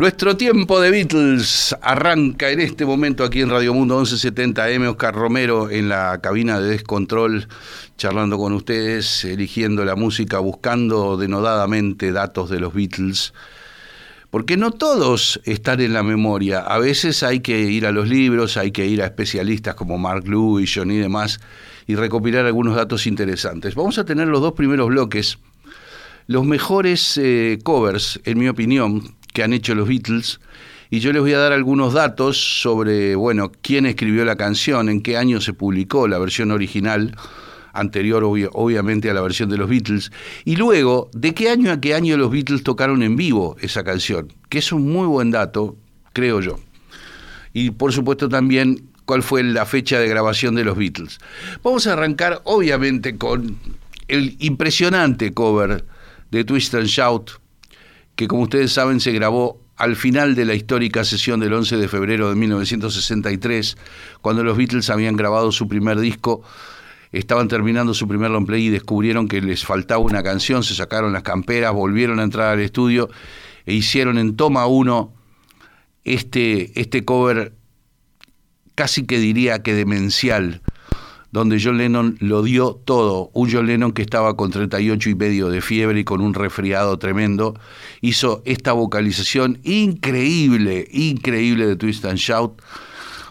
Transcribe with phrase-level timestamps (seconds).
[0.00, 4.88] Nuestro tiempo de Beatles arranca en este momento aquí en Radio Mundo 1170M.
[4.88, 7.46] Oscar Romero en la cabina de Descontrol,
[7.98, 13.34] charlando con ustedes, eligiendo la música, buscando denodadamente datos de los Beatles.
[14.30, 16.60] Porque no todos están en la memoria.
[16.60, 20.26] A veces hay que ir a los libros, hay que ir a especialistas como Mark
[20.26, 21.40] Lewis, y demás,
[21.86, 23.74] y recopilar algunos datos interesantes.
[23.74, 25.36] Vamos a tener los dos primeros bloques.
[26.26, 30.40] Los mejores eh, covers, en mi opinión, que han hecho los Beatles
[30.92, 35.02] y yo les voy a dar algunos datos sobre, bueno, quién escribió la canción, en
[35.02, 37.16] qué año se publicó la versión original,
[37.72, 40.10] anterior obviamente a la versión de los Beatles,
[40.44, 44.32] y luego de qué año a qué año los Beatles tocaron en vivo esa canción,
[44.48, 45.76] que es un muy buen dato,
[46.12, 46.58] creo yo.
[47.52, 51.20] Y por supuesto también cuál fue la fecha de grabación de los Beatles.
[51.62, 53.58] Vamos a arrancar obviamente con
[54.08, 55.84] el impresionante cover
[56.32, 57.39] de Twist and Shout
[58.20, 61.88] que como ustedes saben se grabó al final de la histórica sesión del 11 de
[61.88, 63.78] febrero de 1963,
[64.20, 66.42] cuando los Beatles habían grabado su primer disco,
[67.12, 71.14] estaban terminando su primer long play y descubrieron que les faltaba una canción, se sacaron
[71.14, 73.08] las camperas, volvieron a entrar al estudio
[73.64, 75.14] e hicieron en toma uno
[76.04, 77.54] este, este cover
[78.74, 80.60] casi que diría que demencial
[81.32, 83.30] donde John Lennon lo dio todo.
[83.32, 86.98] Un John Lennon que estaba con 38 y medio de fiebre y con un resfriado
[86.98, 87.54] tremendo,
[88.00, 92.60] hizo esta vocalización increíble, increíble de Twist and Shout.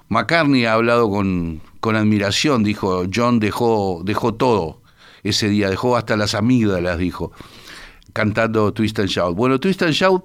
[0.08, 4.82] McCartney ha hablado con, con admiración, dijo, John dejó, dejó todo
[5.24, 7.32] ese día, dejó hasta las amígdalas, dijo
[8.14, 9.36] cantando Twist and Shout.
[9.36, 10.24] Bueno, Twist and Shout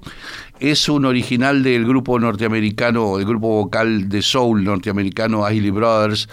[0.59, 6.29] es un original del grupo norteamericano, el grupo vocal de soul norteamericano Isley Brothers,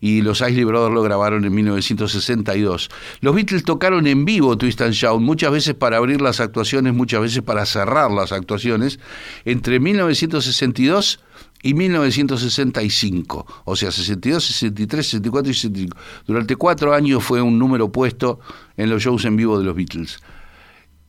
[0.00, 2.88] y los Isley Brothers lo grabaron en 1962.
[3.20, 7.20] Los Beatles tocaron en vivo Twist and Shout, muchas veces para abrir las actuaciones, muchas
[7.20, 8.98] veces para cerrar las actuaciones,
[9.44, 11.20] entre 1962
[11.62, 15.96] y 1965, o sea, 62, 63, 64 y 65.
[16.26, 18.38] Durante cuatro años fue un número puesto
[18.76, 20.20] en los shows en vivo de los Beatles.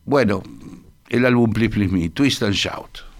[0.04, 0.42] Bueno,
[1.08, 3.10] el álbum Please Please Me, Twist and Shout.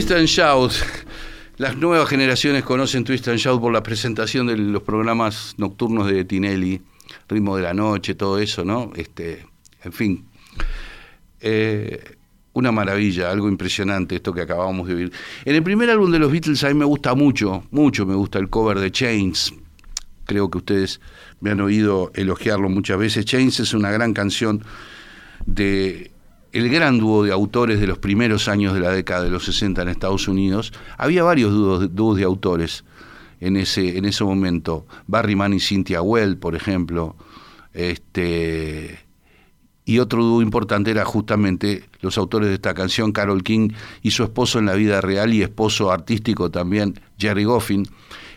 [0.00, 0.72] Twist and Shout.
[1.58, 6.24] Las nuevas generaciones conocen Twist and Shout por la presentación de los programas nocturnos de
[6.24, 6.80] Tinelli,
[7.28, 8.92] Ritmo de la Noche, todo eso, ¿no?
[8.96, 9.44] Este,
[9.84, 10.24] en fin.
[11.42, 12.16] Eh,
[12.54, 15.12] una maravilla, algo impresionante esto que acabamos de vivir.
[15.44, 18.38] En el primer álbum de los Beatles a mí me gusta mucho, mucho me gusta
[18.38, 19.52] el cover de Chains.
[20.24, 20.98] Creo que ustedes
[21.40, 23.26] me han oído elogiarlo muchas veces.
[23.26, 24.64] Chains es una gran canción
[25.44, 26.10] de
[26.52, 29.82] el gran dúo de autores de los primeros años de la década de los 60
[29.82, 30.72] en Estados Unidos.
[30.98, 32.84] Había varios dúos, de autores
[33.40, 34.86] en ese, en ese momento.
[35.06, 37.16] Barry Mann y Cynthia Well, por ejemplo.
[37.72, 38.98] Este,
[39.84, 43.70] y otro dúo importante era justamente los autores de esta canción, Carol King
[44.02, 47.86] y su esposo en la vida real y esposo artístico también, Jerry Goffin.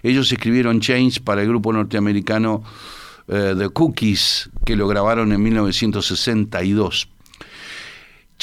[0.03, 2.63] Ellos escribieron Chains para el grupo norteamericano
[3.27, 7.12] eh, The Cookies, que lo grabaron en 1962.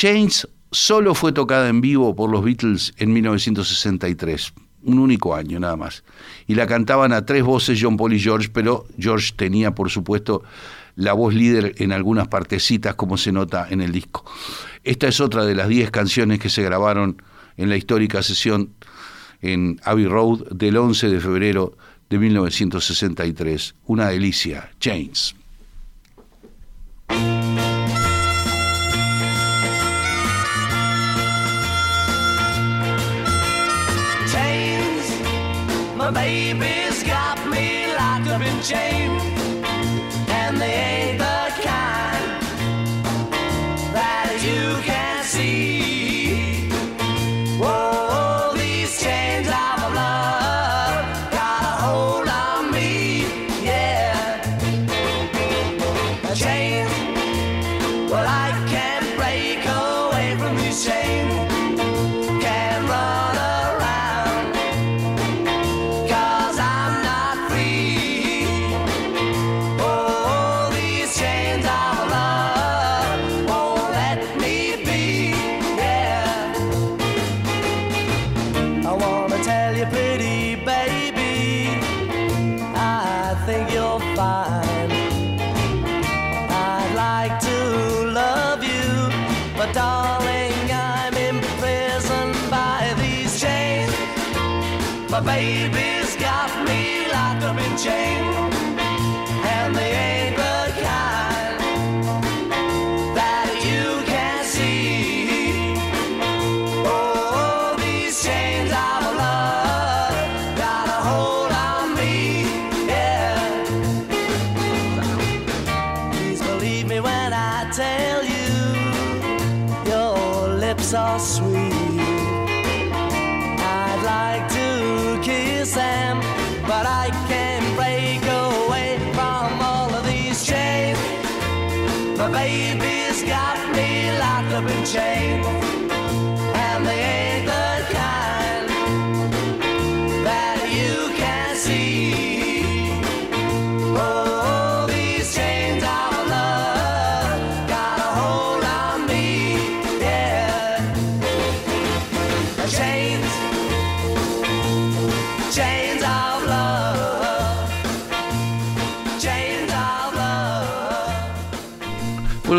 [0.01, 4.55] Chains solo fue tocada en vivo por los Beatles en 1963
[4.85, 6.05] un único año nada más.
[6.47, 10.43] Y la cantaban a tres voces John Paul y George, pero George tenía, por supuesto,
[10.97, 14.25] la voz líder en algunas partecitas, como se nota en el disco.
[14.85, 17.21] Esta es otra de las diez canciones que se grabaron
[17.59, 18.71] en la histórica sesión
[19.43, 21.77] en Abbey Road del 11 de febrero
[22.09, 23.75] de 1963.
[23.85, 25.35] Una delicia, Chains.
[38.63, 38.90] change.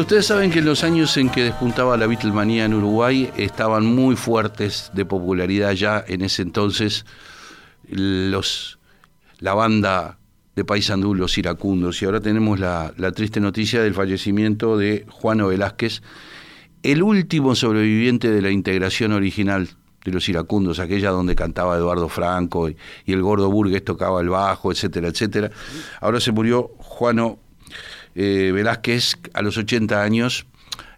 [0.01, 4.15] Ustedes saben que en los años en que despuntaba la Beatlemanía en Uruguay estaban muy
[4.15, 7.05] fuertes de popularidad ya en ese entonces
[7.87, 8.79] los,
[9.37, 10.17] la banda
[10.55, 16.01] de Paysandú, los iracundos, y ahora tenemos la, triste noticia del fallecimiento de Juano Velázquez,
[16.81, 19.69] el último sobreviviente de la integración original
[20.03, 24.29] de los iracundos, aquella donde cantaba Eduardo Franco y, y el gordo Burgues tocaba el
[24.29, 25.51] bajo, etcétera, etcétera.
[26.01, 27.37] Ahora se murió Juano
[28.15, 30.45] eh, Velázquez a los 80 años,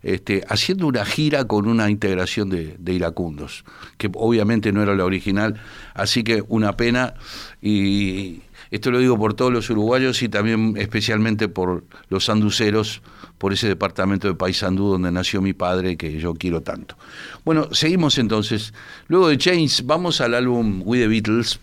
[0.03, 3.63] este, haciendo una gira con una integración de, iracundos,
[3.97, 5.61] que obviamente no era la original,
[5.93, 7.13] así que una pena,
[7.61, 13.01] y esto lo digo por todos los uruguayos y también especialmente por los sanduceros,
[13.37, 16.97] por ese departamento de Paysandú donde nació mi padre, que yo quiero tanto.
[17.45, 18.73] Bueno, seguimos entonces.
[19.07, 21.59] Luego de Chains, vamos al álbum We the Beatles.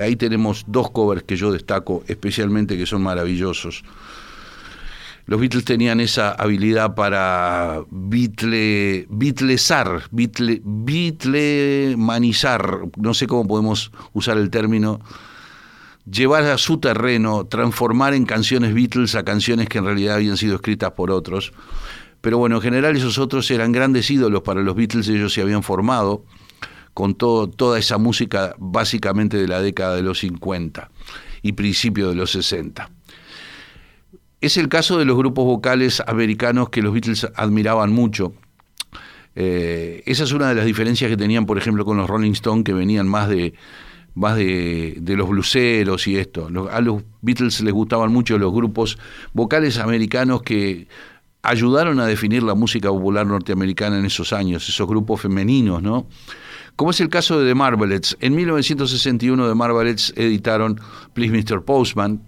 [0.00, 3.84] Ahí tenemos dos covers que yo destaco especialmente que son maravillosos.
[5.28, 10.08] Los Beatles tenían esa habilidad para bitle, bitlesar,
[12.96, 15.00] no sé cómo podemos usar el término,
[16.10, 20.54] llevar a su terreno, transformar en canciones Beatles a canciones que en realidad habían sido
[20.54, 21.52] escritas por otros.
[22.22, 25.62] Pero bueno, en general esos otros eran grandes ídolos para los Beatles, ellos se habían
[25.62, 26.24] formado
[26.94, 30.90] con todo, toda esa música básicamente de la década de los 50
[31.42, 32.92] y principio de los 60.
[34.40, 38.32] Es el caso de los grupos vocales americanos que los Beatles admiraban mucho.
[39.34, 42.64] Eh, esa es una de las diferencias que tenían, por ejemplo, con los Rolling Stones,
[42.64, 43.54] que venían más de
[44.14, 46.48] más de, de los bluseros y esto.
[46.72, 48.98] A los Beatles les gustaban mucho los grupos
[49.32, 50.88] vocales americanos que
[51.42, 56.08] ayudaron a definir la música popular norteamericana en esos años, esos grupos femeninos, ¿no?
[56.74, 58.16] Como es el caso de The Marvelettes.
[58.20, 60.80] En 1961 The Marvelettes editaron
[61.12, 61.64] Please Mr.
[61.64, 62.20] Postman,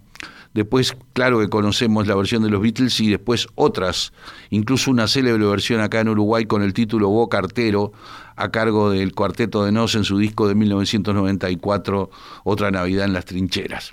[0.52, 4.12] Después, claro que conocemos la versión de los Beatles y después otras,
[4.50, 7.92] incluso una célebre versión acá en Uruguay con el título Bo Cartero,
[8.34, 12.10] a cargo del Cuarteto de Nos en su disco de 1994,
[12.42, 13.92] Otra Navidad en las Trincheras.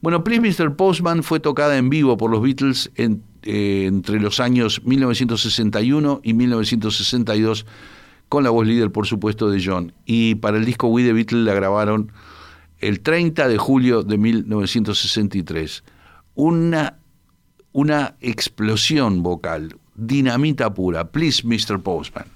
[0.00, 0.76] Bueno, Please Mr.
[0.76, 7.66] Postman fue tocada en vivo por los Beatles eh, entre los años 1961 y 1962,
[8.28, 9.92] con la voz líder, por supuesto, de John.
[10.04, 12.12] Y para el disco We the Beatles la grabaron
[12.80, 15.84] el 30 de julio de 1963.
[16.34, 16.98] Una,
[17.72, 21.10] una explosión vocal, dinamita pura.
[21.10, 21.80] Please, Mr.
[21.80, 22.26] Postman.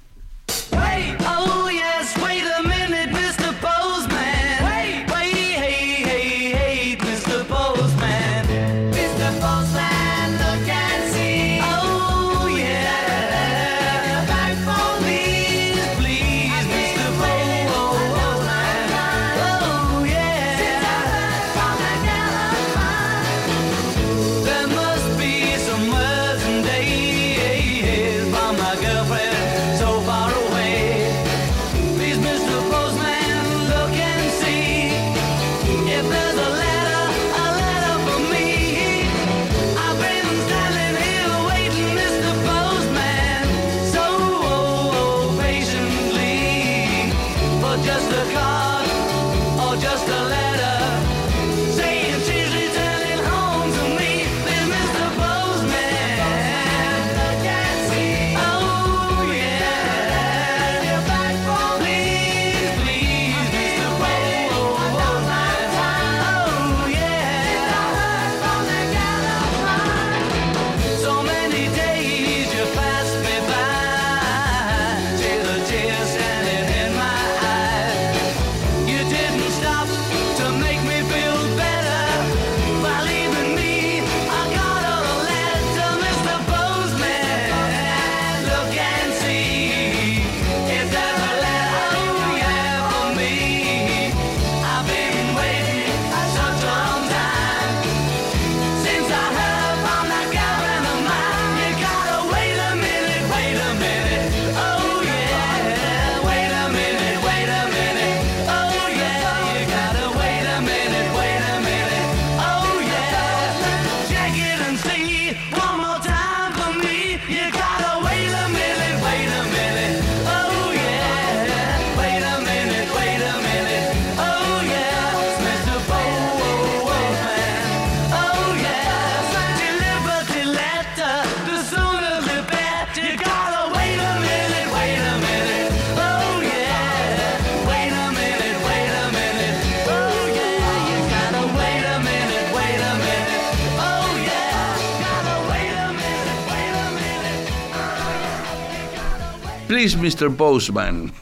[149.82, 150.36] Mr.
[150.36, 151.12] Postman.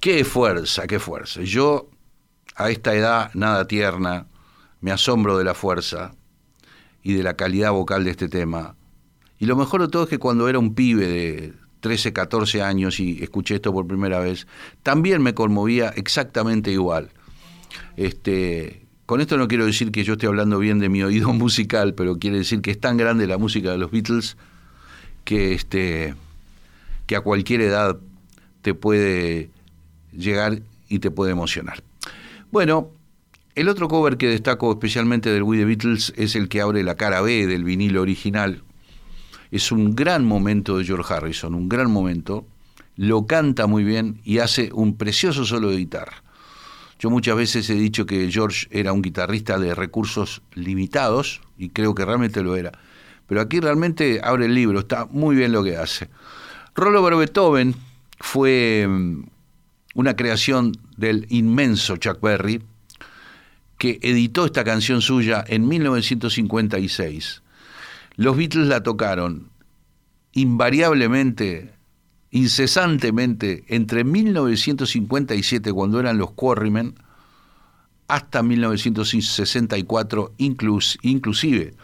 [0.00, 1.42] Qué fuerza, qué fuerza.
[1.42, 1.88] Yo,
[2.56, 4.26] a esta edad nada tierna,
[4.80, 6.10] me asombro de la fuerza
[7.04, 8.74] y de la calidad vocal de este tema.
[9.38, 12.98] Y lo mejor de todo es que cuando era un pibe de 13, 14 años
[12.98, 14.48] y escuché esto por primera vez,
[14.82, 17.10] también me conmovía exactamente igual.
[17.96, 21.94] Este, con esto no quiero decir que yo esté hablando bien de mi oído musical,
[21.94, 24.36] pero quiere decir que es tan grande la música de los Beatles
[25.22, 26.16] que este
[27.10, 27.98] que a cualquier edad
[28.62, 29.50] te puede
[30.12, 31.82] llegar y te puede emocionar.
[32.52, 32.92] Bueno,
[33.56, 36.94] el otro cover que destaco especialmente del We The Beatles es el que abre la
[36.94, 38.62] cara B del vinilo original.
[39.50, 42.46] Es un gran momento de George Harrison, un gran momento.
[42.94, 46.22] Lo canta muy bien y hace un precioso solo de guitarra.
[47.00, 51.92] Yo muchas veces he dicho que George era un guitarrista de recursos limitados y creo
[51.92, 52.70] que realmente lo era.
[53.26, 56.08] Pero aquí realmente abre el libro, está muy bien lo que hace.
[56.74, 57.74] Rollo Beethoven
[58.18, 59.22] fue mm,
[59.94, 62.62] una creación del inmenso Chuck Berry,
[63.78, 67.42] que editó esta canción suya en 1956.
[68.16, 69.50] Los Beatles la tocaron
[70.32, 71.72] invariablemente,
[72.30, 76.94] incesantemente, entre 1957, cuando eran los Quarrymen,
[78.06, 81.74] hasta 1964 inclusive.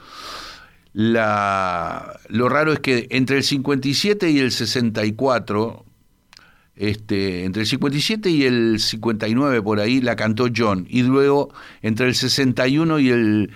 [0.99, 5.85] La, lo raro es que entre el 57 y el 64
[6.75, 12.07] Este, entre el 57 y el 59 por ahí la cantó John y luego entre
[12.07, 13.51] el 61 y el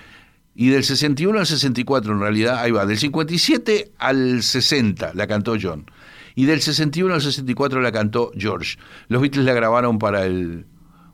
[0.54, 5.56] y del 61 al 64 en realidad, ahí va, del 57 al 60 la cantó
[5.58, 5.86] John
[6.34, 8.76] y del 61 al 64 la cantó George.
[9.08, 10.66] Los Beatles la grabaron para el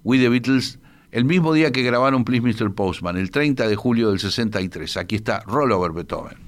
[0.03, 0.81] We the Beatles
[1.17, 2.75] el mismo día que grabaron Please Mr.
[2.75, 4.99] Postman, el 30 de julio del 63.
[4.99, 6.46] Aquí está Rollover Beethoven.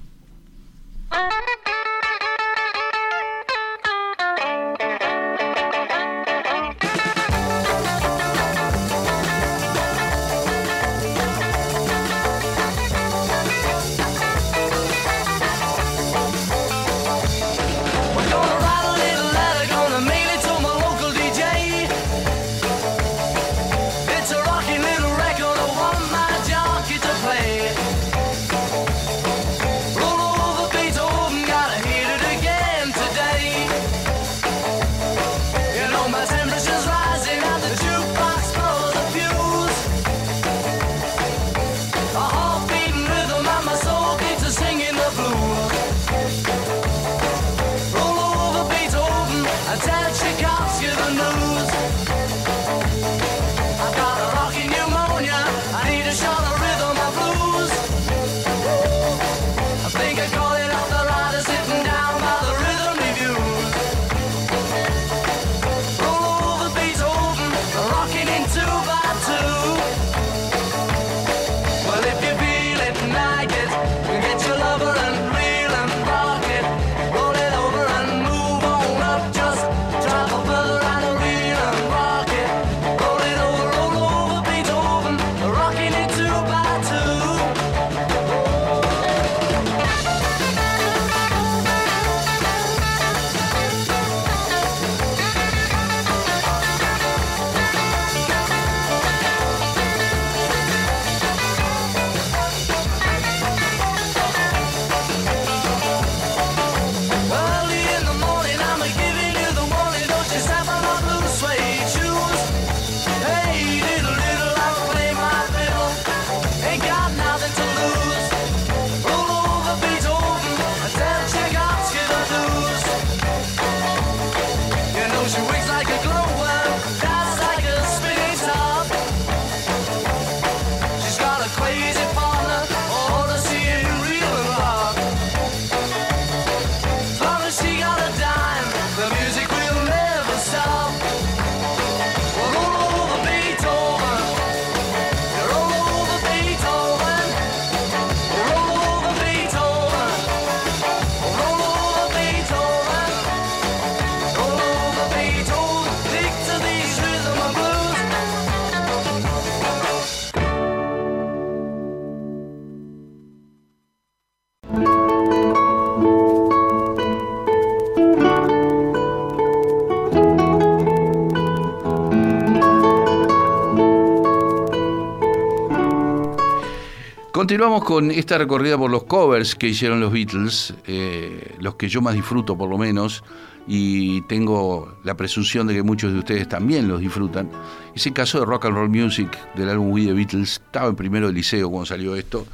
[177.49, 181.99] Continuamos con esta recorrida por los covers que hicieron los Beatles, eh, los que yo
[181.99, 183.23] más disfruto por lo menos,
[183.65, 187.49] y tengo la presunción de que muchos de ustedes también los disfrutan.
[187.95, 191.25] Ese caso de Rock and Roll Music del álbum We the Beatles, estaba en primero
[191.25, 192.45] de liceo cuando salió esto,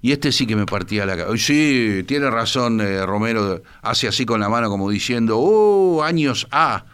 [0.00, 1.46] y este sí que me partía la cabeza.
[1.46, 6.84] Sí, tiene razón eh, Romero, hace así con la mano como diciendo, ¡oh, años A!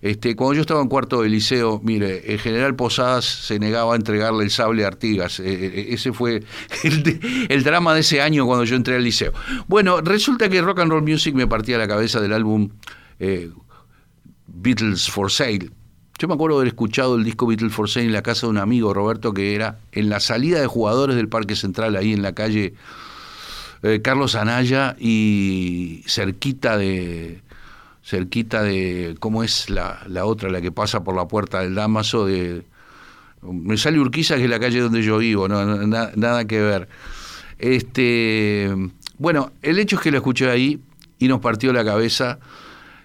[0.00, 3.96] Este, cuando yo estaba en cuarto de liceo, mire, el general Posadas se negaba a
[3.96, 5.40] entregarle el sable a Artigas.
[5.40, 6.44] Eh, eh, ese fue
[7.48, 9.32] el, drama de ese año cuando yo entré al liceo.
[9.66, 12.68] Bueno, resulta que Rock and Roll Music me partía la cabeza del álbum
[13.18, 13.50] eh,
[14.46, 15.70] Beatles for Sale.
[16.16, 18.58] Yo me acuerdo haber escuchado el disco Beatles for Sale en la casa de un
[18.58, 22.34] amigo, Roberto, que era en la salida de jugadores del Parque Central, ahí en la
[22.34, 22.74] calle
[24.02, 27.40] Carlos Anaya y cerquita de
[28.08, 32.24] cerquita de, ¿cómo es la, la otra, la que pasa por la puerta del Damaso?
[32.24, 32.62] De,
[33.42, 36.88] me sale Urquiza, que es la calle donde yo vivo, no, nada que ver.
[37.58, 38.74] Este,
[39.18, 40.80] bueno, el hecho es que lo escuché ahí
[41.18, 42.38] y nos partió la cabeza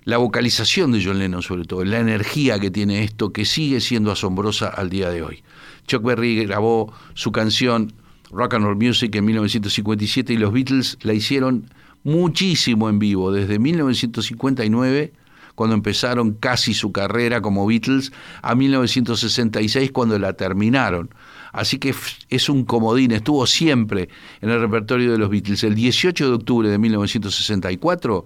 [0.06, 4.12] la vocalización de John Lennon sobre todo, la energía que tiene esto, que sigue siendo
[4.12, 5.44] asombrosa al día de hoy.
[5.86, 7.92] Chuck Berry grabó su canción
[8.32, 11.70] Rock and Roll Music en 1957 y los Beatles la hicieron
[12.04, 15.14] muchísimo en vivo, desde 1959,
[15.56, 18.12] cuando empezaron casi su carrera como Beatles,
[18.42, 21.14] a 1966, cuando la terminaron.
[21.52, 21.94] Así que
[22.30, 24.10] es un comodín, estuvo siempre
[24.42, 25.64] en el repertorio de los Beatles.
[25.64, 28.26] El 18 de octubre de 1964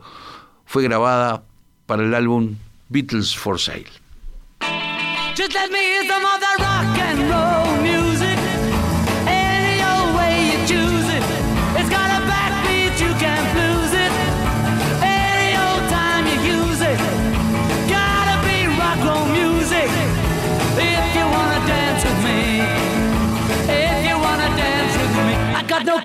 [0.65, 1.43] fue grabada
[1.85, 2.55] para el álbum
[2.89, 3.85] Beatles for Sale.
[5.35, 6.07] Just let me
[6.57, 7.66] rock and roll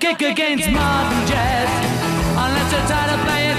[0.03, 1.69] kick against modern jazz
[2.35, 3.52] unless you're tired of playing.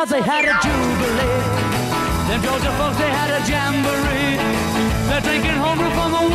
[0.00, 1.28] South they had a jubilee.
[2.26, 4.40] Them Georgia folks they had a jamboree.
[5.10, 6.29] They're drinking homebrew from a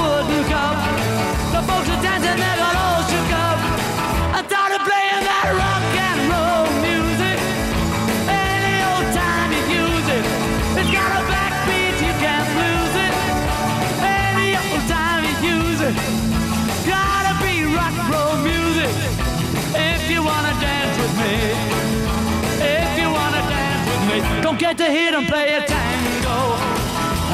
[24.56, 26.56] Don't get to hear them play a tango.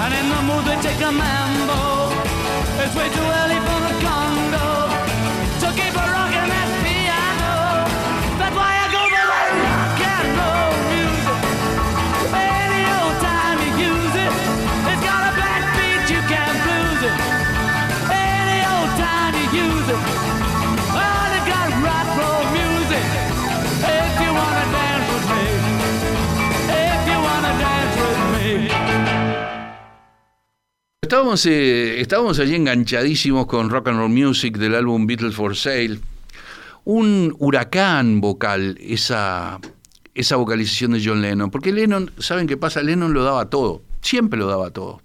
[0.02, 2.10] And in the mood they take a mambo.
[2.82, 3.71] It's way too early
[31.12, 36.00] Estábamos, eh, estábamos allí enganchadísimos con Rock and Roll Music del álbum Beatles for Sale.
[36.86, 39.60] Un huracán vocal, esa,
[40.16, 41.52] esa vocalización de John Lennon.
[41.52, 42.82] Porque Lennon, ¿saben qué pasa?
[42.82, 45.02] Lennon lo daba todo, siempre lo daba todo.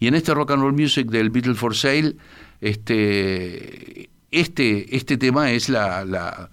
[0.00, 2.16] Y en este Rock and Roll Music del Beatles for Sale,
[2.62, 6.48] este, este, este tema es la, la,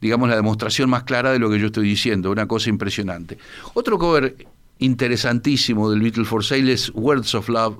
[0.00, 3.36] digamos, la demostración más clara de lo que yo estoy diciendo, una cosa impresionante.
[3.74, 4.36] Otro cover
[4.78, 7.78] interesantísimo del Beatles for Sale es Words of Love,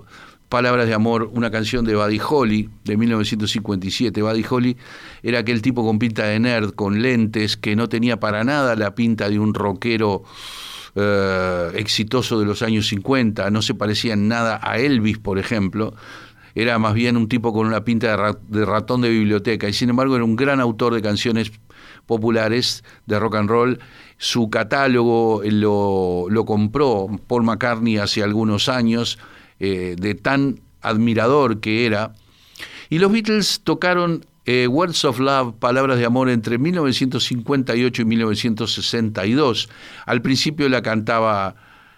[0.49, 4.23] Palabras de Amor, una canción de Buddy Holly de 1957.
[4.23, 4.77] Buddy Holly
[5.23, 8.95] era aquel tipo con pinta de nerd, con lentes, que no tenía para nada la
[8.95, 10.23] pinta de un rockero
[10.95, 15.95] eh, exitoso de los años 50, no se parecía en nada a Elvis, por ejemplo.
[16.55, 19.73] Era más bien un tipo con una pinta de, ra de ratón de biblioteca y
[19.73, 21.53] sin embargo era un gran autor de canciones
[22.07, 23.79] populares de rock and roll.
[24.17, 29.19] Su catálogo lo, lo compró Paul McCartney hace algunos años
[29.61, 32.15] eh, de tan admirador que era.
[32.91, 39.69] Y los Beatles tocaron eh, Words of Love, Palabras de Amor, entre 1958 y 1962.
[40.07, 41.55] Al principio la cantaba,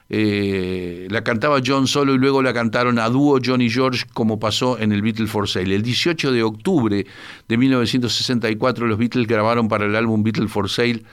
[0.09, 4.41] eh, la cantaba John solo y luego la cantaron a dúo John y George, como
[4.41, 5.77] pasó en el Beatles for Sale.
[5.77, 7.07] El 18 de octubre
[7.47, 11.05] de 1964 los Beatles grabaron para el álbum Beatles for Sale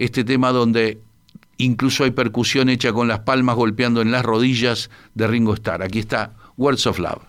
[0.00, 0.98] este tema donde
[1.60, 5.82] Incluso hay percusión hecha con las palmas golpeando en las rodillas de Ringo Starr.
[5.82, 7.22] Aquí está Words of Love.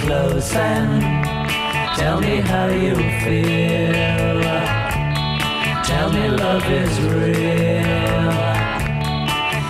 [0.00, 1.02] Close and
[1.96, 4.27] tell me how you feel.
[6.08, 7.82] Tell me love is real.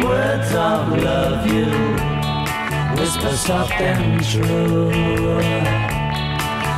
[0.03, 1.69] Words of love you
[2.99, 4.89] whisper soft and true.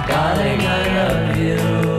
[0.10, 1.97] Darling, I love you.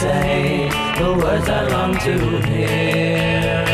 [0.00, 2.14] Say the words I long to
[2.48, 3.64] hear.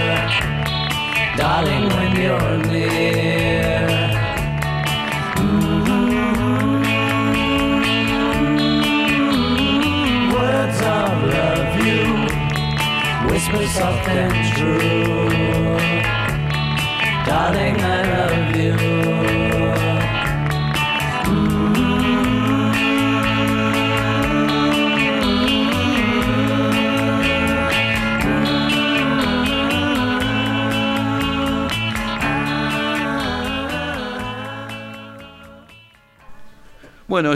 [1.36, 3.86] Darling, when you're near.
[9.06, 12.02] Mm, Words of love you
[13.30, 14.95] whisper soft and true.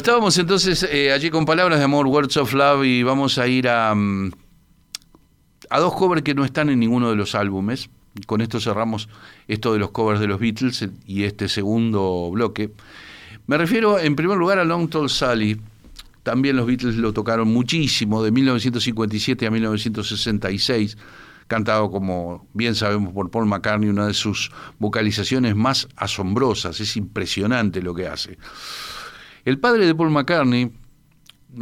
[0.00, 3.68] Estábamos entonces eh, allí con palabras de amor, Words of Love, y vamos a ir
[3.68, 4.30] a, mm,
[5.68, 7.90] a dos covers que no están en ninguno de los álbumes.
[8.26, 9.10] Con esto cerramos
[9.46, 12.72] esto de los covers de los Beatles y este segundo bloque.
[13.46, 15.60] Me refiero en primer lugar a Long Tall Sally.
[16.22, 20.96] También los Beatles lo tocaron muchísimo, de 1957 a 1966,
[21.46, 26.80] cantado como bien sabemos por Paul McCartney, una de sus vocalizaciones más asombrosas.
[26.80, 28.38] Es impresionante lo que hace.
[29.44, 30.70] El padre de Paul McCartney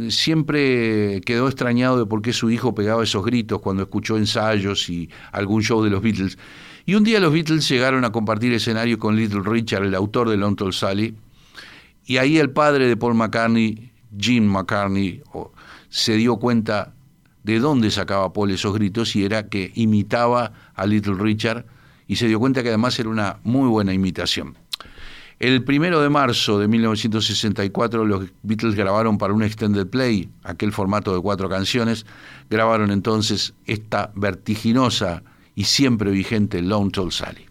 [0.09, 5.09] siempre quedó extrañado de por qué su hijo pegaba esos gritos cuando escuchó ensayos y
[5.31, 6.37] algún show de los Beatles.
[6.85, 10.37] Y un día los Beatles llegaron a compartir escenario con Little Richard, el autor de
[10.37, 11.15] Long Tall Sally,
[12.05, 15.21] y ahí el padre de Paul McCartney, Jim McCartney,
[15.89, 16.93] se dio cuenta
[17.43, 21.65] de dónde sacaba Paul esos gritos y era que imitaba a Little Richard
[22.07, 24.57] y se dio cuenta que además era una muy buena imitación.
[25.39, 31.15] El primero de marzo de 1964 los Beatles grabaron para un extended play, aquel formato
[31.15, 32.05] de cuatro canciones,
[32.49, 35.23] grabaron entonces esta vertiginosa
[35.55, 37.49] y siempre vigente Lone Tall Sally.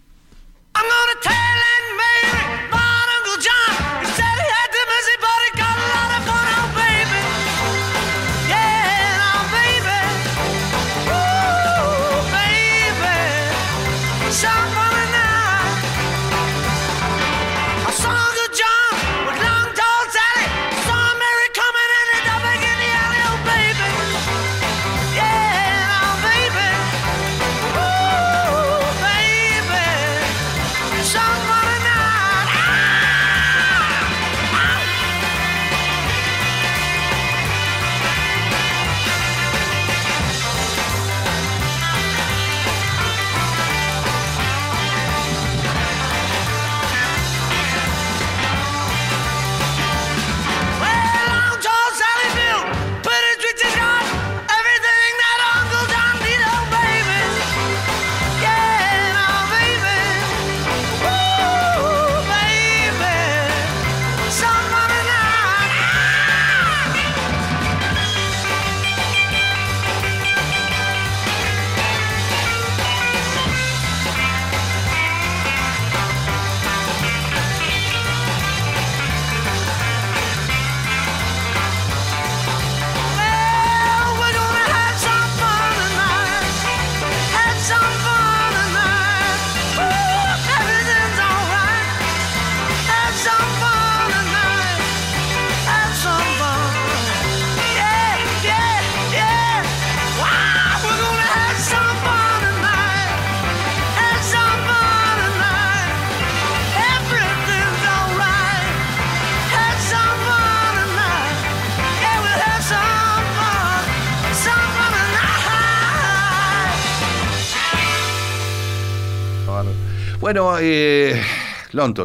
[120.29, 121.19] Bueno, eh,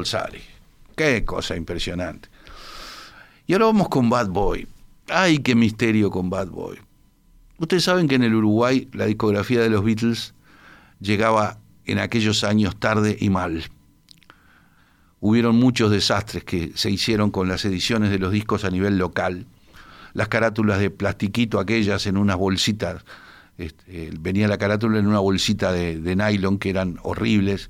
[0.04, 0.40] Sally.
[0.96, 2.30] Qué cosa impresionante.
[3.46, 4.66] Y ahora vamos con Bad Boy.
[5.10, 6.78] Ay, qué misterio con Bad Boy.
[7.58, 10.32] Ustedes saben que en el Uruguay la discografía de los Beatles
[11.00, 13.64] llegaba en aquellos años tarde y mal.
[15.20, 19.44] Hubieron muchos desastres que se hicieron con las ediciones de los discos a nivel local.
[20.14, 23.04] Las carátulas de plastiquito, aquellas en unas bolsitas.
[23.58, 27.68] este, venía la carátula en una bolsita de, de nylon que eran horribles.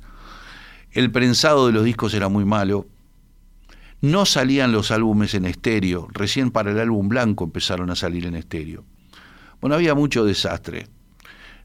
[0.95, 2.87] El prensado de los discos era muy malo.
[4.01, 6.07] No salían los álbumes en estéreo.
[6.13, 8.85] Recién para el álbum blanco empezaron a salir en estéreo.
[9.61, 10.87] Bueno, había mucho desastre.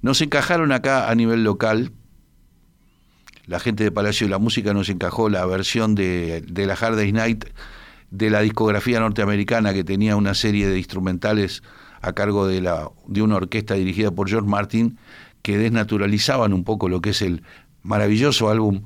[0.02, 1.92] Nos encajaron acá a nivel local.
[3.46, 6.96] La gente de Palacio de la Música nos encajó la versión de, de la Hard
[6.96, 7.46] Day's Night
[8.10, 11.62] de la discografía norteamericana que tenía una serie de instrumentales
[12.02, 14.98] a cargo de, la, de una orquesta dirigida por George Martin
[15.44, 17.44] que desnaturalizaban un poco lo que es el
[17.84, 18.86] maravilloso álbum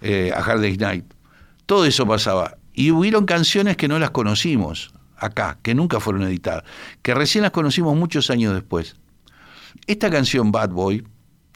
[0.00, 1.04] eh, A Hard Day's Night.
[1.66, 2.56] Todo eso pasaba.
[2.72, 4.92] Y hubieron canciones que no las conocimos.
[5.18, 6.64] acá, que nunca fueron editadas,
[7.00, 8.96] que recién las conocimos muchos años después.
[9.86, 11.06] Esta canción Bad Boy,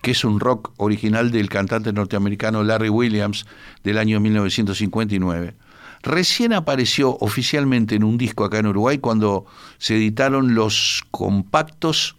[0.03, 3.44] que es un rock original del cantante norteamericano Larry Williams
[3.85, 5.55] del año 1959,
[6.03, 9.44] recién apareció oficialmente en un disco acá en Uruguay cuando
[9.79, 12.16] se editaron los compactos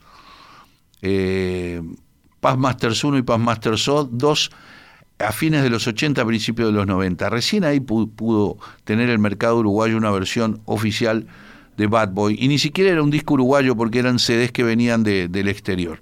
[1.02, 1.82] eh,
[2.58, 4.52] Masters 1 y Paz Masters 2
[5.24, 7.30] a fines de los 80, principios de los 90.
[7.30, 11.28] Recién ahí pudo, tener el mercado uruguayo una versión oficial
[11.78, 12.38] de Bad Boy.
[12.40, 16.02] Y ni siquiera era un disco uruguayo porque eran CDs que venían del exterior.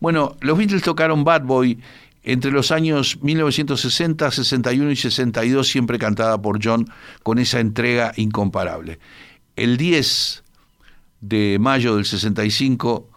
[0.00, 1.78] Bueno, los Beatles tocaron Bad Boy
[2.22, 6.90] entre los años 1960, 61 y 62, siempre cantada por John
[7.22, 8.98] con esa entrega incomparable.
[9.54, 10.42] El 10
[11.20, 13.08] de mayo del 65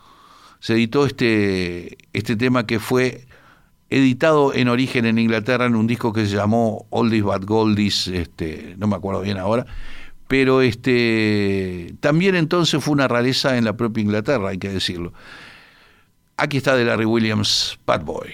[0.59, 3.25] se editó este, este tema que fue
[3.89, 8.75] editado en origen en Inglaterra en un disco que se llamó Oldies But Goldies, este,
[8.77, 9.65] no me acuerdo bien ahora,
[10.27, 15.13] pero este, también entonces fue una rareza en la propia Inglaterra, hay que decirlo.
[16.37, 18.29] Aquí está de Larry Williams, Bad Boy.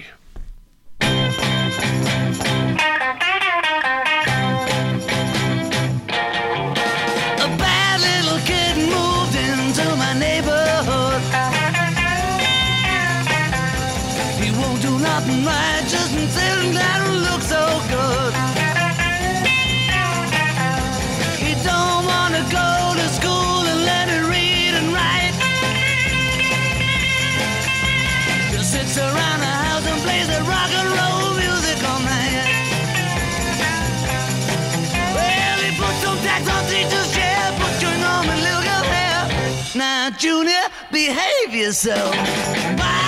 [41.65, 42.13] Yourself.
[42.78, 43.05] Buy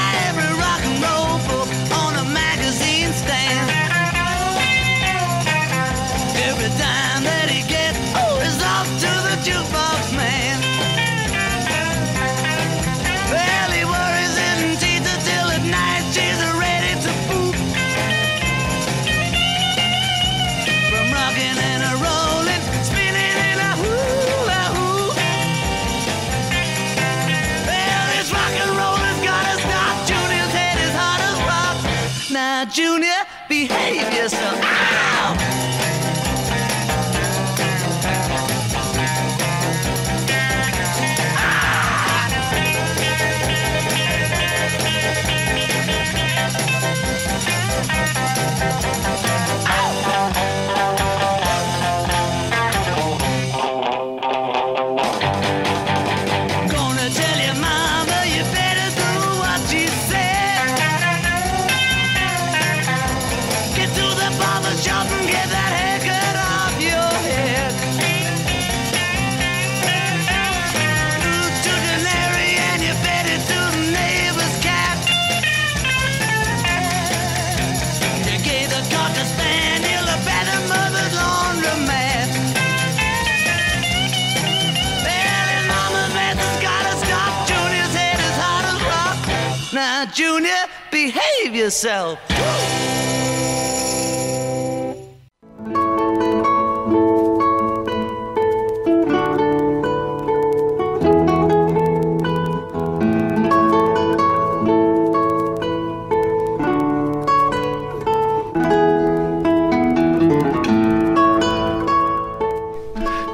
[91.08, 92.20] behave yourself.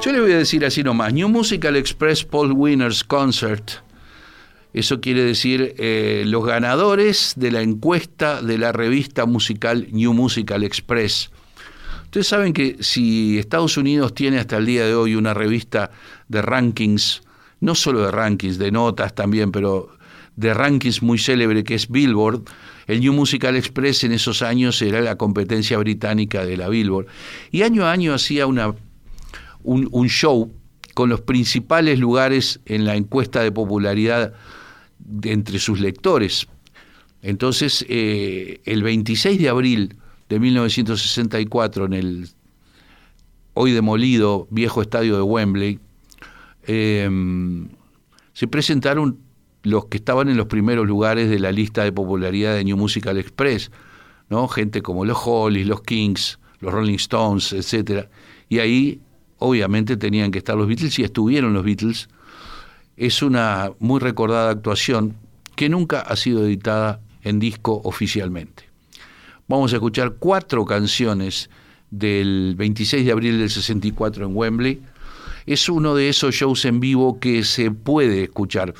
[0.01, 3.81] Yo le voy a decir así nomás, New Musical Express Paul Winners Concert.
[4.74, 10.63] Eso quiere decir eh, los ganadores de la encuesta de la revista musical New Musical
[10.63, 11.30] Express.
[12.06, 15.92] Ustedes saben que si Estados Unidos tiene hasta el día de hoy una revista
[16.28, 17.21] de rankings,
[17.60, 19.90] no solo de rankings, de notas también, pero
[20.36, 22.42] de rankings muy célebre que es Billboard,
[22.88, 27.06] el New Musical Express en esos años era la competencia británica de la Billboard.
[27.52, 28.74] Y año a año hacía una
[29.62, 30.52] un, un show
[30.94, 34.34] con los principales lugares en la encuesta de popularidad
[35.23, 36.47] entre sus lectores.
[37.21, 39.95] Entonces, eh, el 26 de abril
[40.29, 42.29] de 1964, en el
[43.54, 45.79] hoy demolido viejo estadio de Wembley,
[46.65, 47.10] eh,
[48.33, 49.19] se presentaron
[49.63, 53.17] los que estaban en los primeros lugares de la lista de popularidad de New Musical
[53.17, 53.71] Express,
[54.29, 54.47] ¿no?
[54.47, 58.10] Gente como los Hollies, los Kings, los Rolling Stones, etcétera.
[58.49, 59.01] Y ahí
[59.37, 62.10] obviamente tenían que estar los Beatles y estuvieron los Beatles.
[62.96, 65.15] Es una muy recordada actuación
[65.56, 68.65] que nunca ha sido editada en disco oficialmente.
[69.48, 71.50] Vamos a escuchar cuatro canciones
[71.89, 74.81] del 26 de abril del 64 en Wembley.
[75.46, 78.73] es uno de esos shows en vivo que se puede escuchar.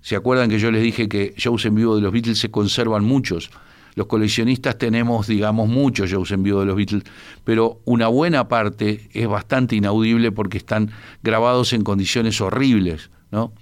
[0.00, 3.04] ¿Se acuerdan que yo les dije que shows en vivo de los Beatles se conservan
[3.04, 3.50] muchos?
[3.98, 7.02] Los coleccionistas tenemos, digamos, muchos shows en vivo de los Beatles,
[7.42, 10.92] pero una buena parte es bastante inaudible porque están
[11.24, 13.52] grabados en condiciones horribles, ¿no?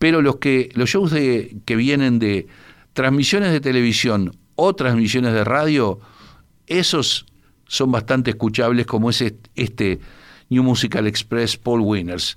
[0.00, 2.48] Pero los que los shows de, que vienen de
[2.94, 6.00] transmisiones de televisión o transmisiones de radio,
[6.66, 7.24] esos
[7.68, 9.22] son bastante escuchables como es
[9.54, 10.00] este
[10.48, 12.36] New Musical Express Paul Winners,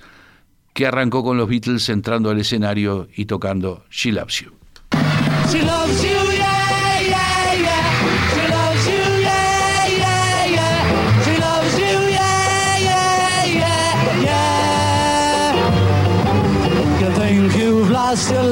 [0.75, 4.51] que arrancó con los Beatles entrando al escenario y tocando She Loves You.
[5.51, 6.18] She loves you,
[18.09, 18.48] I still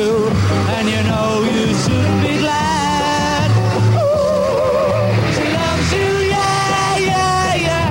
[0.00, 0.16] you,
[0.74, 3.48] and you know you should be glad.
[5.36, 7.86] She loves you, yeah, yeah, yeah.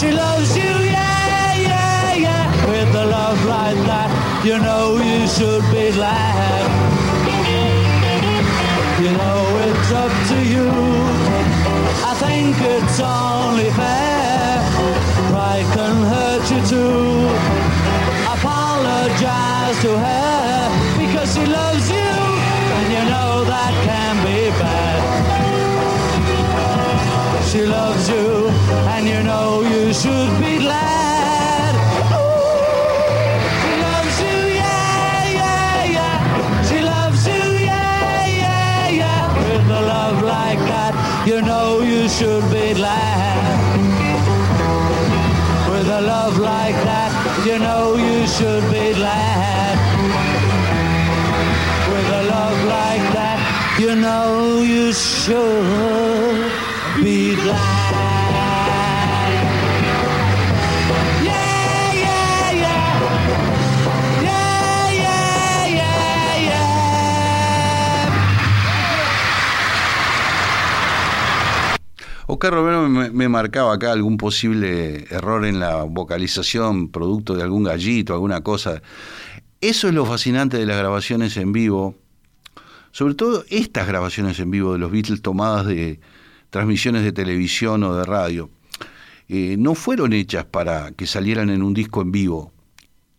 [0.00, 2.44] She loves you, yeah, yeah, yeah.
[2.70, 4.10] With a love like that,
[4.44, 6.68] you know you should be glad.
[9.02, 10.68] You know it's up to you.
[12.10, 14.54] I think it's only fair.
[15.30, 17.02] Pride can hurt you too.
[18.34, 20.21] Apologize to her
[21.34, 22.10] she loves you,
[22.76, 25.00] and you know that can be bad.
[27.50, 28.50] She loves you,
[28.92, 31.72] and you know you should be glad.
[33.62, 36.16] She loves you, yeah, yeah, yeah.
[36.68, 39.22] She loves you, yeah, yeah, yeah.
[39.48, 40.92] With a love like that,
[41.26, 43.40] you know you should be glad.
[45.70, 47.10] With a love like that,
[47.46, 49.31] you know you should be glad.
[54.02, 56.52] Know you should
[57.02, 57.92] be glad.
[72.26, 77.64] Oscar Romero me, me marcaba acá algún posible error en la vocalización, producto de algún
[77.64, 78.80] gallito, alguna cosa.
[79.60, 81.94] Eso es lo fascinante de las grabaciones en vivo,
[82.92, 85.98] sobre todo estas grabaciones en vivo de los Beatles tomadas de
[86.50, 88.50] transmisiones de televisión o de radio.
[89.28, 92.52] Eh, no fueron hechas para que salieran en un disco en vivo.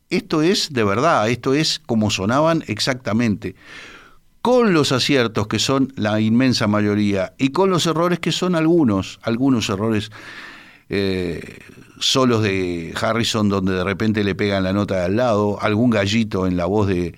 [0.10, 3.56] Esto es de verdad, esto es como sonaban exactamente
[4.44, 9.20] con los aciertos que son la inmensa mayoría y con los errores que son algunos,
[9.24, 10.12] algunos errores
[10.90, 11.60] eh,
[11.98, 16.46] solos de Harrison donde de repente le pegan la nota de al lado, algún gallito
[16.46, 17.16] en la voz de,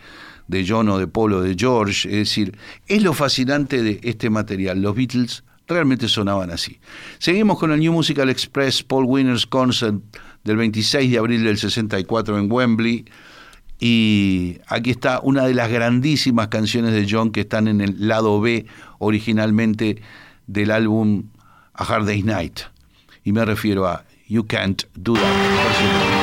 [0.48, 4.30] de John o de Paul o de George, es decir, es lo fascinante de este
[4.30, 6.80] material, los Beatles realmente sonaban así.
[7.18, 9.96] Seguimos con el New Musical Express Paul Winners Concert
[10.44, 13.06] del 26 de abril del 64 en Wembley.
[13.80, 18.40] Y aquí está una de las grandísimas canciones de John que están en el lado
[18.40, 18.66] B
[19.00, 20.02] originalmente
[20.48, 21.24] del álbum
[21.74, 22.60] A Hard Day's Night.
[23.24, 26.15] Y me refiero a You Can't Do That.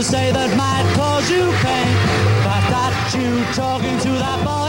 [0.00, 1.94] To say that might cause you pain.
[2.42, 4.59] But that you talking to that boy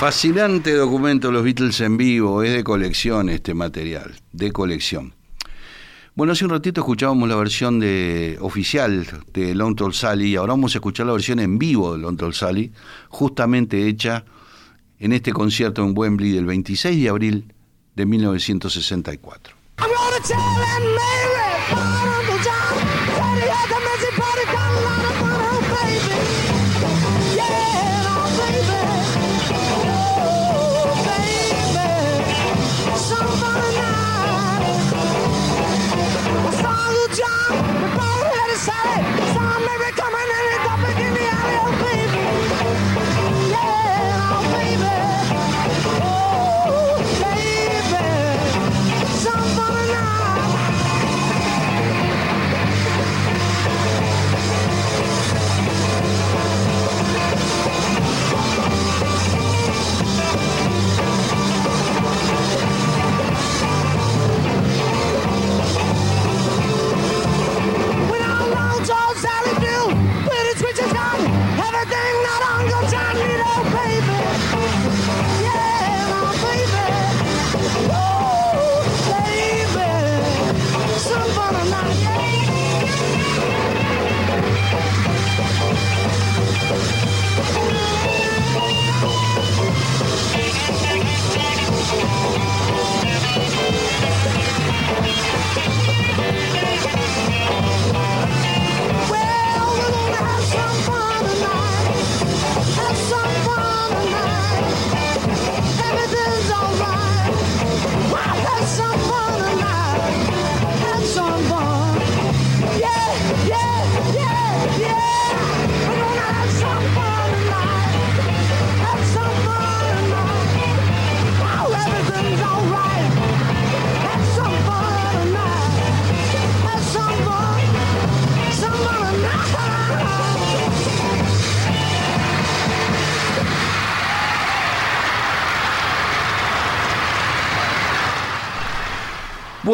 [0.00, 5.12] Fascinante documento Los Beatles en vivo, es de colección este material, de colección.
[6.14, 10.54] Bueno, hace un ratito escuchábamos la versión de, oficial de Long Tall Sally y ahora
[10.54, 12.72] vamos a escuchar la versión en vivo de Long Tall Sally,
[13.10, 14.24] justamente hecha
[14.98, 17.52] en este concierto en Wembley del 26 de abril
[17.94, 19.54] de 1964.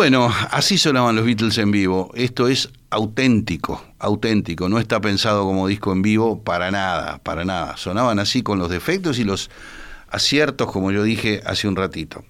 [0.07, 2.13] Bueno, así sonaban los Beatles en vivo.
[2.15, 4.69] Esto es auténtico, auténtico.
[4.69, 7.77] No está pensado como disco en vivo para nada, para nada.
[7.77, 9.51] Sonaban así con los defectos y los
[10.09, 12.25] aciertos, como yo dije hace un ratito.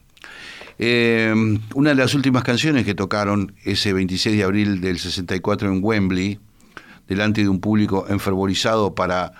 [0.79, 1.35] Eh,
[1.75, 6.41] una de las últimas canciones que tocaron ese 26 de abril del 64 en Wembley,
[7.07, 9.35] delante de un público enfervorizado para,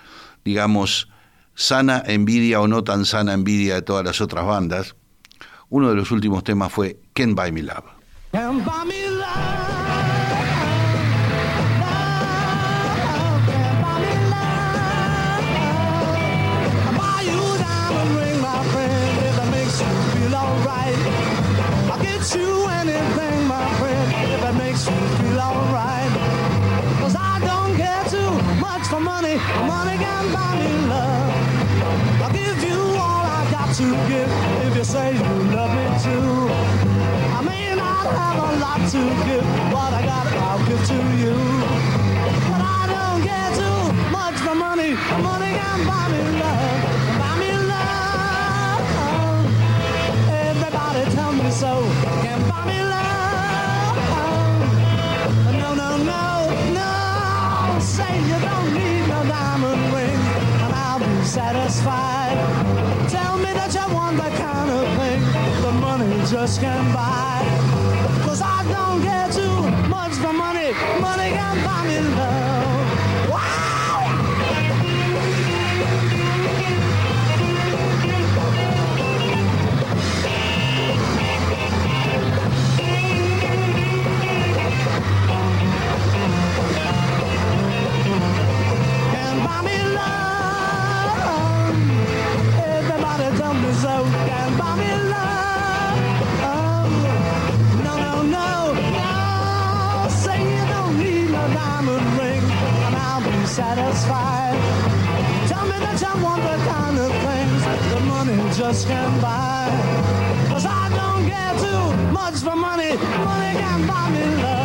[0.45, 1.09] digamos,
[1.55, 4.95] sana envidia o no tan sana envidia de todas las otras bandas,
[5.69, 7.96] uno de los últimos temas fue Can't Buy Me Love.
[8.33, 9.77] And buy me love.
[21.89, 26.11] I'll get you anything, my friend, if makes you feel alright.
[26.99, 32.21] Cause I don't care too much for money, money can buy me love.
[32.21, 34.31] I'll give you all I got to give
[34.67, 35.21] if you say you
[35.55, 36.46] love me too.
[38.97, 41.35] To give, what I got I'll give to you.
[42.49, 43.81] But I don't care too
[44.17, 44.91] much for money.
[45.27, 46.81] Money can buy me love,
[47.19, 48.81] buy me love.
[50.29, 51.73] Everybody tell me so.
[52.23, 53.06] Can buy me love.
[61.37, 62.35] Satisfied.
[63.11, 65.21] Tell me that you want that kind of thing
[65.61, 67.37] the money just can't buy.
[68.25, 69.57] Cause I don't care too
[69.87, 70.71] much for money.
[70.99, 72.76] Money can buy me love.
[101.87, 102.43] Diamond ring,
[102.85, 104.57] and I'll be satisfied.
[105.47, 109.69] Tell me that you want the kind of things that money just can't buy.
[110.49, 112.95] Cause I don't care too much for money.
[112.95, 114.56] Money can buy me love.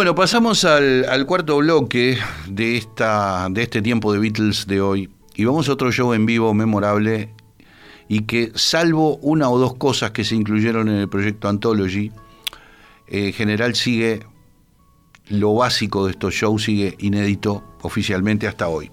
[0.00, 5.44] Bueno, pasamos al, cuarto bloque de, esta, de este tiempo de Beatles de hoy y
[5.44, 7.34] vamos a otro show en vivo memorable
[8.08, 12.12] y que salvo una o dos cosas que se incluyeron en el proyecto Anthology,
[13.08, 14.20] eh, en general sigue
[15.28, 18.90] lo básico de estos shows, sigue inédito oficialmente hasta hoy.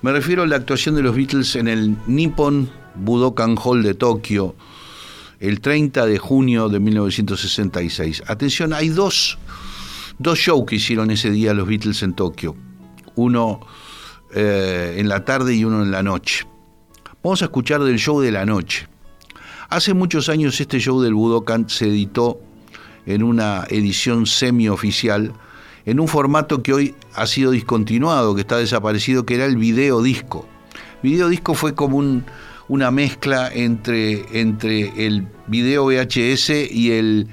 [0.00, 4.56] Me refiero a la actuación de los Beatles en el Nippon Budokan Hall de Tokio
[5.40, 8.22] el 30 de junio de 1966.
[8.26, 9.38] Atención, hay dos,
[10.18, 12.56] dos shows que hicieron ese día los Beatles en Tokio.
[13.14, 13.60] Uno
[14.34, 16.46] eh, en la tarde y uno en la noche.
[17.22, 18.86] Vamos a escuchar del show de la noche.
[19.68, 22.40] Hace muchos años este show del Budokan se editó
[23.04, 25.32] en una edición semioficial,
[25.84, 30.02] en un formato que hoy ha sido discontinuado, que está desaparecido, que era el video
[30.02, 30.46] disco.
[31.02, 32.24] Video disco fue como un,
[32.68, 37.28] una mezcla entre, el video VHS y el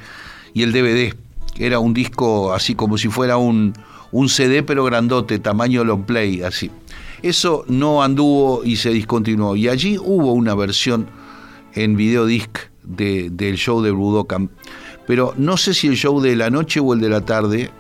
[0.56, 1.23] DVD.
[1.58, 3.74] Era un disco así como si fuera un,
[4.12, 6.72] un CD pero grandote, tamaño long play, así.
[7.22, 9.56] Eso no anduvo y se discontinuó.
[9.56, 11.08] Y allí hubo una versión
[11.74, 14.50] en videodisc de, del show de Budokan.
[15.08, 17.72] Pero no sé si el show de la noche o el de la tarde,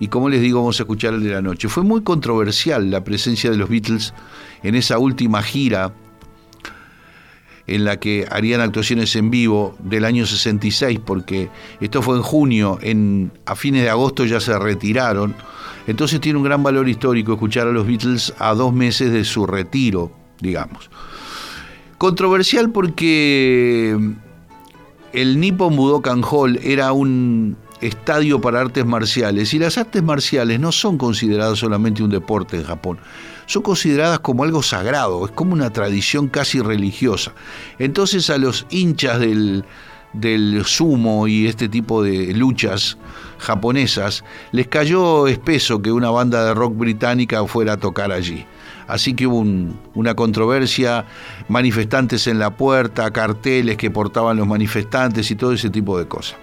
[0.00, 1.68] y como les digo, vamos a escuchar el de la noche.
[1.68, 4.12] Fue muy controversial la presencia de los Beatles
[4.62, 5.92] en esa última gira
[7.66, 11.48] en la que harían actuaciones en vivo del año 66, porque
[11.80, 15.34] esto fue en junio, en, a fines de agosto ya se retiraron.
[15.86, 19.46] Entonces tiene un gran valor histórico escuchar a los Beatles a dos meses de su
[19.46, 20.90] retiro, digamos.
[21.98, 23.98] Controversial porque
[25.12, 30.72] el Nippon Budokan Hall era un estadio para artes marciales y las artes marciales no
[30.72, 32.98] son consideradas solamente un deporte en Japón,
[33.46, 37.32] son consideradas como algo sagrado, es como una tradición casi religiosa.
[37.78, 39.64] Entonces a los hinchas del,
[40.12, 42.96] del sumo y este tipo de luchas
[43.38, 48.46] japonesas, les cayó espeso que una banda de rock británica fuera a tocar allí.
[48.86, 51.04] Así que hubo un- una controversia,
[51.48, 56.36] manifestantes en la puerta, carteles que portaban los manifestantes y todo ese tipo de cosas.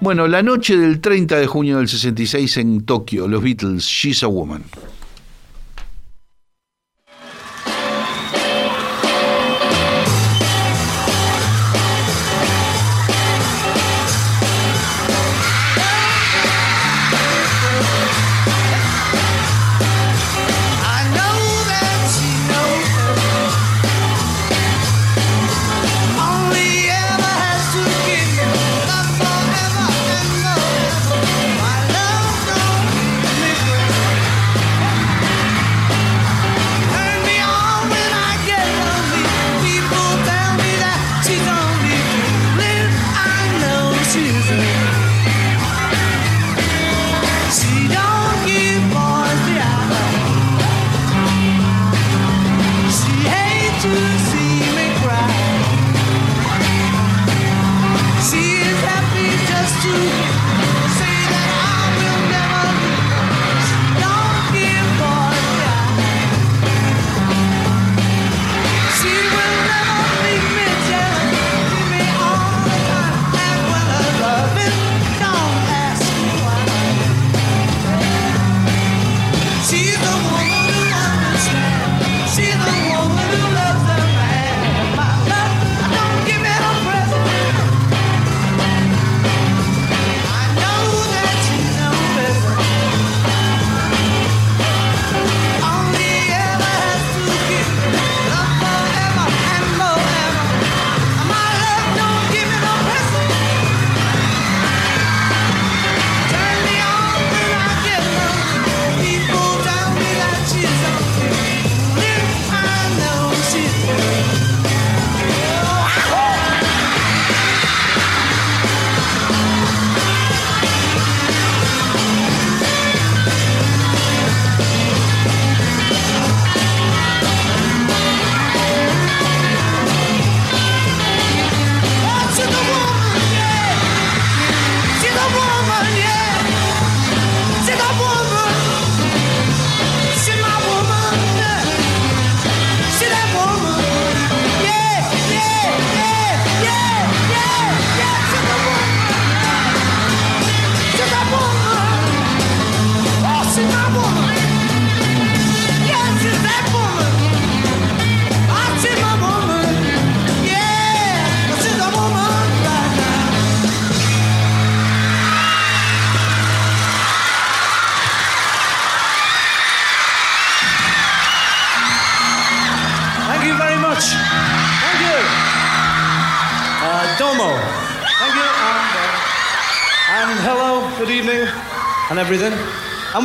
[0.00, 4.26] Bueno, la noche del 30 de junio del 66 en Tokio, los Beatles, She's a
[4.26, 4.64] Woman.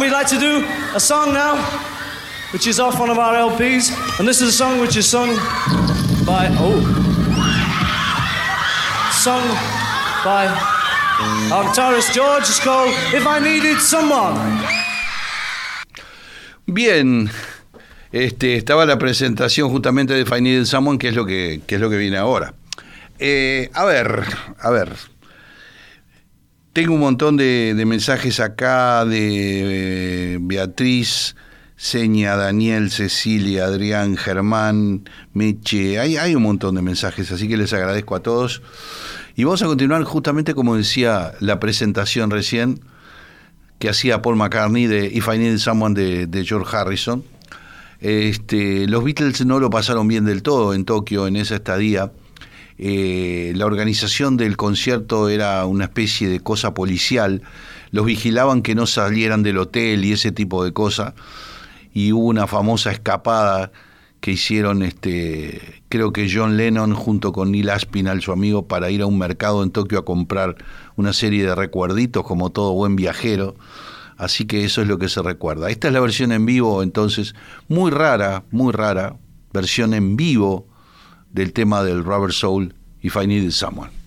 [0.03, 1.55] We'd like to do a song now,
[2.51, 3.91] which is off one of our LPs.
[4.19, 5.29] And this is a song which is sung
[6.25, 6.81] by, oh,
[9.23, 9.43] sung
[10.25, 10.47] by
[11.53, 12.43] our guitarist George.
[12.43, 14.35] It's called If I Needed Someone.
[16.65, 17.29] Bien,
[18.11, 21.81] este, estaba la presentación justamente de Find Needed Someone, que es lo que, que es
[21.81, 22.53] lo que viene ahora.
[23.19, 24.25] Eh, a ver,
[24.59, 25.12] a ver.
[26.73, 31.35] Tengo un montón de, mensajes acá de eh, Beatriz,
[31.75, 35.99] Seña, Daniel, Cecilia, Adrián, Germán, Meche.
[35.99, 38.63] Hay, hay un montón de mensajes, así que les agradezco a todos.
[39.35, 42.79] Y vamos a continuar justamente como decía la presentación recién
[43.77, 47.23] que hacía Paul McCartney de If I Need Someone de, de George Harrison.
[47.99, 52.11] Este, los Beatles no lo pasaron bien del todo en Tokio en esa estadía.
[52.77, 57.41] Eh, la organización del concierto era una especie de cosa policial.
[57.91, 61.13] Los vigilaban que no salieran del hotel y ese tipo de cosas.
[61.93, 63.71] Y hubo una famosa escapada
[64.19, 69.01] que hicieron, este, creo que John Lennon junto con Neil Aspinall, su amigo, para ir
[69.01, 70.55] a un mercado en Tokio a comprar
[70.95, 73.55] una serie de recuerditos como todo buen viajero.
[74.15, 75.69] Así que eso es lo que se recuerda.
[75.69, 77.35] Esta es la versión en vivo, entonces,
[77.67, 79.17] muy rara, muy rara,
[79.51, 80.67] versión en vivo
[81.33, 84.02] del tema del Rubber Soul, If I Needed Someone.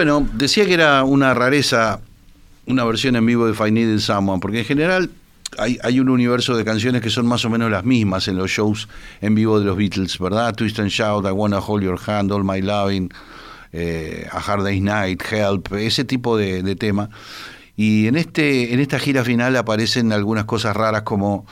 [0.00, 2.00] Bueno, decía que era una rareza
[2.64, 5.10] una versión en vivo de Find Needed Someone, porque en general
[5.58, 8.50] hay, hay un universo de canciones que son más o menos las mismas en los
[8.50, 8.88] shows
[9.20, 10.54] en vivo de los Beatles, ¿verdad?
[10.54, 13.12] Twist and Shout, I Wanna Hold Your Hand, All My Loving,
[13.74, 17.10] eh, A Hard Day's Night, Help, ese tipo de, de tema.
[17.76, 21.44] Y en, este, en esta gira final aparecen algunas cosas raras como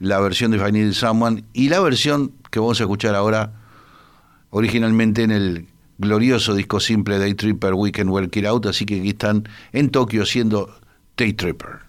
[0.00, 3.52] la versión de Find Needed Someone y la versión que vamos a escuchar ahora
[4.50, 5.66] originalmente en el
[5.98, 10.26] glorioso disco simple Day Tripper Weekend Work It Out, así que aquí están en Tokio
[10.26, 10.74] siendo
[11.16, 11.85] Day Tripper.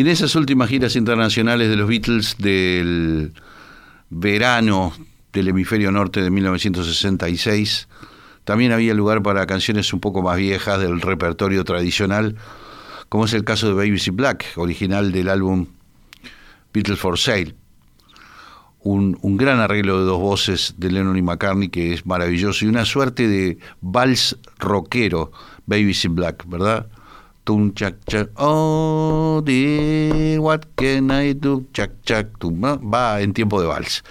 [0.00, 3.34] En esas últimas giras internacionales de los Beatles del
[4.08, 4.94] verano
[5.30, 7.86] del hemisferio norte de 1966,
[8.44, 12.36] también había lugar para canciones un poco más viejas del repertorio tradicional,
[13.10, 15.66] como es el caso de Babies in Black, original del álbum
[16.72, 17.54] Beatles for Sale.
[18.80, 22.68] Un, un, gran arreglo de dos voces de Lennon y McCartney que es maravilloso y
[22.68, 25.30] una suerte de vals rockero,
[25.66, 26.86] Babies in Black, ¿verdad?
[27.44, 31.64] Tum, chac, chac, oh dear, what can I do?
[31.72, 34.04] Chac, chac, tum, va en tiempo de vals.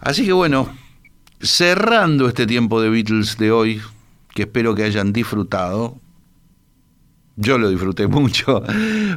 [0.00, 0.68] Así que bueno,
[1.40, 3.80] cerrando este tiempo de Beatles de hoy,
[4.34, 5.98] que espero que hayan disfrutado,
[7.36, 8.62] yo lo disfruté mucho,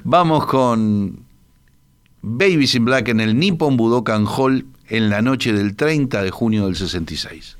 [0.04, 1.26] vamos con
[2.22, 6.66] Babies in Black en el Nippon Budokan Hall en la noche del 30 de junio
[6.66, 7.58] del 66.